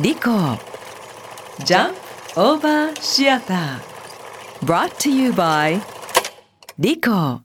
[0.00, 0.22] リコ
[1.64, 1.94] ジャン
[2.34, 5.80] オーバーシアター brought to you by
[6.80, 7.42] リコ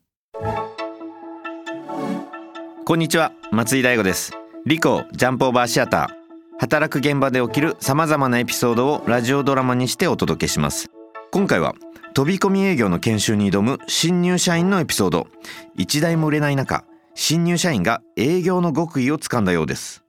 [2.86, 3.34] こんにちは。
[3.52, 4.32] 松井大吾です。
[4.66, 10.90] リコジャンプオーバーシアター働く現場で起きるさまざまなエピソードをラジオドラマにしてお届けします。
[11.30, 11.76] 今回は
[12.16, 15.28] 飛び込み営業の研修に挑む新入社員のエピソード。
[15.76, 20.04] 一台も売れない中新入社員が営業の極意をつかんだようです。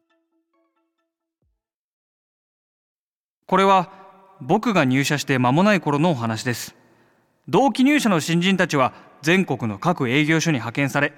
[3.50, 3.90] これは
[4.40, 6.76] 僕が入社して間もない頃のお話です。
[7.48, 8.92] 同期入社の新人たちは
[9.22, 11.12] 全国の各営業所に派遣され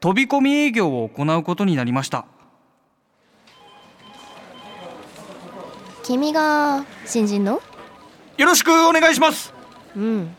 [0.00, 2.24] 飛び込み営業を行うことになりました。
[6.04, 7.60] 君が新人の？
[8.38, 9.52] よろしくお願いします。
[9.94, 10.34] うん。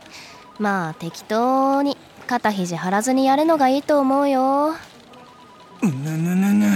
[0.58, 4.74] まあ適当に肩肘張らずにやるのがいいと思うよ。
[5.84, 6.68] ぬぬぬぬ。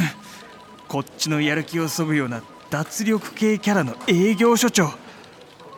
[0.87, 4.91] こっちのやる気をそぐような脱力系キャラの営業所長。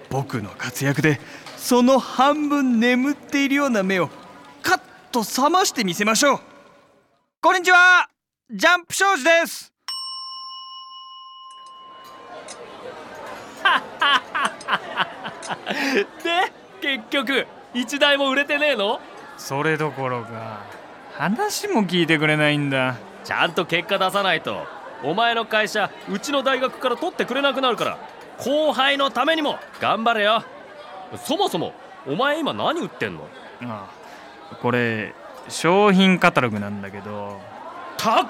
[0.09, 1.21] 僕の活躍で
[1.55, 4.09] その半分眠っているような目を
[4.61, 6.39] カッと覚ましてみせましょう。
[7.41, 8.09] こんにちは。
[8.51, 9.71] ジャンプ庄司です。
[16.23, 18.99] で結局一台も売れてねえの？
[19.37, 20.59] それどころか
[21.13, 22.97] 話も聞いてくれないんだ。
[23.23, 24.65] ちゃんと結果出さないと
[25.03, 27.97] お前の会社うちの大学から取ってくれなくなるから
[28.37, 30.43] 後輩のためにも頑張れよ。
[31.23, 31.73] そもそも
[32.07, 33.27] お前今何売ってんの？
[33.63, 33.89] あ
[34.51, 35.13] あこれ
[35.47, 37.39] 商品カタログなんだけど。
[37.97, 38.25] 高っ！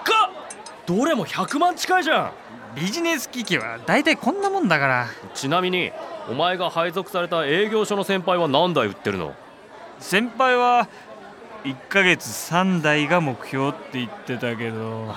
[0.85, 2.31] どれも100万近いじゃん。
[2.75, 5.07] ビジネス機器は大体こんなもんだから。
[5.33, 5.91] ちなみに
[6.29, 9.35] お前が配属された営業所の先輩は何台売ってるの？
[9.99, 10.87] 先輩は
[11.63, 15.13] 1ヶ月3台が目標って言ってたけど。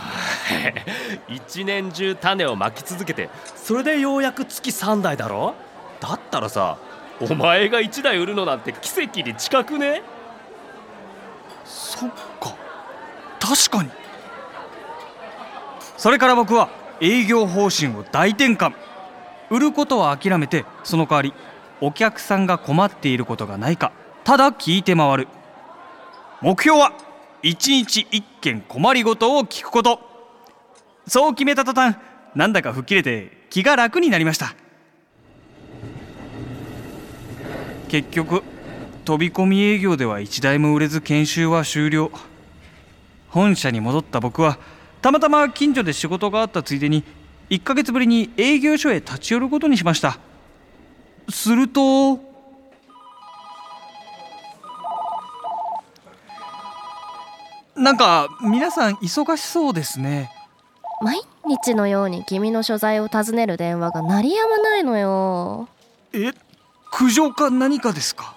[1.28, 5.54] 一年中種をまき続けてそれでようやく月3台だろ？
[6.00, 6.76] だったらさ
[7.20, 10.02] お前が1台売るのなんて奇跡に近くね？
[11.64, 12.10] そっ
[12.40, 12.54] か。
[13.40, 13.90] 確かに。
[15.96, 16.68] それから僕は
[17.00, 18.74] 営業方針を大転換。
[19.50, 21.32] 売ることは諦めてその代わり
[21.80, 23.92] お客さんが困っていることがないか
[24.24, 25.28] ただ聞いて回る
[26.44, 26.92] 目標は
[27.42, 29.98] 1日1件困りごとを聞くこと。
[31.08, 31.96] そう決めた途端
[32.34, 34.54] なんだか吹っ切れて気が楽になりました。
[37.88, 38.42] 結局
[39.06, 42.10] 飛び込み営業では一台も売れず研修は終了。
[43.30, 44.58] 本社に戻った僕は
[45.00, 47.04] たまたま近所で仕事があったついでに
[47.48, 50.18] 1ヶ月ぶりに営業所へ立ち寄ることにしました。
[51.30, 52.33] すると
[57.84, 60.30] なんか皆さん忙しそうですね。
[61.02, 65.68] 毎日のように君の所在を尋ねる電話が鳴りやまないのよ。
[66.14, 66.32] え
[66.90, 68.36] 苦情か何かですか？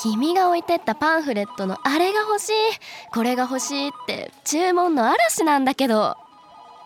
[0.00, 2.52] 君が置いてったパンフレットのあれが欲しい。
[3.12, 6.16] これが欲しいって注文の嵐なんだけど。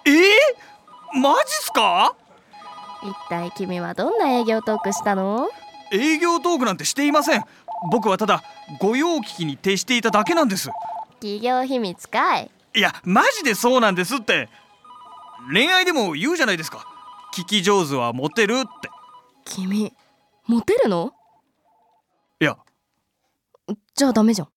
[0.06, 0.10] え？
[0.10, 2.14] ー、マジっすか？
[3.02, 5.50] 一体君はどんな営業トークしたの？
[5.92, 7.44] 営業トークなんてしていません。
[7.92, 8.42] 僕はただ
[8.80, 10.70] 御用聞きに徹していただけなんです
[11.20, 12.50] 企業秘密かい？
[12.74, 14.48] いやマジでそうなんですって。
[15.52, 16.86] 恋愛でも言うじゃないですか。
[17.34, 18.90] 聞き上手はモテるって。
[19.44, 19.92] 君
[20.46, 21.12] モテるの？
[22.40, 22.56] いや。
[23.94, 24.48] じゃあダメじゃん。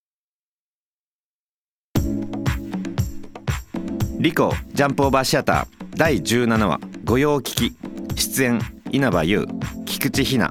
[4.18, 5.96] リコジャンプオーバーシアター。
[5.96, 6.80] 第17話。
[7.04, 7.76] 御用聞き。
[8.14, 9.46] 出演稲葉優。
[9.86, 10.50] 菊池ひな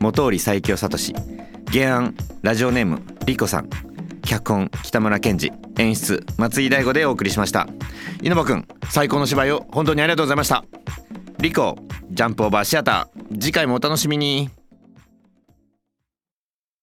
[0.00, 0.96] 本織最強聡
[1.72, 3.68] 原案ラジオネームリコさん
[4.30, 5.50] 脚本北村健二。
[5.78, 7.66] 演出松井大吾でお送りしました。
[8.22, 10.64] 稲葉くん最高の芝居を本当にありがとうございました。
[11.40, 11.76] リコ
[12.12, 13.40] ジャンプオーバーシアター。
[13.40, 14.48] 次回もお楽しみに。